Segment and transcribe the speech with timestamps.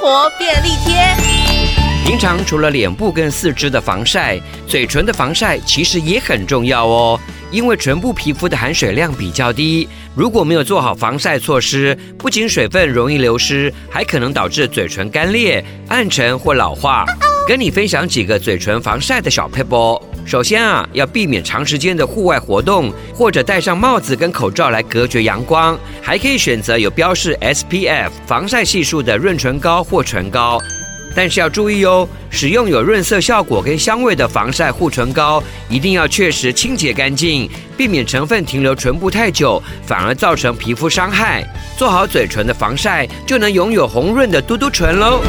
[0.00, 1.16] 活便利贴。
[2.04, 7.20] 平常除了脸部跟四肢的防晒，嘴唇的防晒其实也很重要哦。
[7.50, 17.04] 因为唇部皮肤的含水量比较低，如果没有做好防晒措施，不仅水分容易流失，还可能导致嘴唇干裂、暗沉或老化。
[17.46, 20.00] 跟你分享几个嘴唇防晒的小撇步。
[20.26, 25.78] 首先啊，要避免长时间的户外活动，或者戴上帽子跟口罩来隔绝阳光。
[26.02, 30.60] 还可以选择有标示 SPF 防晒系数的润唇膏或唇膏。
[31.14, 41.46] 但是要注意哦，使用有润色效果跟香味的防晒护唇膏，一定要确实清洁干净，避免成分停留唇部太久，反而造成皮肤伤害。
[41.78, 45.22] 做好嘴唇的防晒，就能拥有红润的嘟嘟唇喽。